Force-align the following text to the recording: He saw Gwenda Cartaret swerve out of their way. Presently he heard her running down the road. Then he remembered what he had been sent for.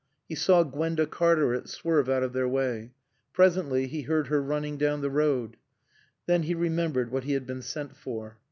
He 0.27 0.33
saw 0.33 0.63
Gwenda 0.63 1.05
Cartaret 1.05 1.69
swerve 1.69 2.09
out 2.09 2.23
of 2.23 2.33
their 2.33 2.47
way. 2.47 2.89
Presently 3.33 3.85
he 3.85 4.01
heard 4.01 4.29
her 4.29 4.41
running 4.41 4.79
down 4.79 5.01
the 5.01 5.11
road. 5.11 5.57
Then 6.25 6.41
he 6.41 6.55
remembered 6.55 7.11
what 7.11 7.25
he 7.25 7.33
had 7.33 7.45
been 7.45 7.61
sent 7.61 7.95
for. 7.95 8.39